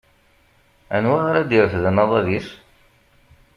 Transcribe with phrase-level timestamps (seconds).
[0.95, 2.49] Anwa ara d-irefden aḍad-is?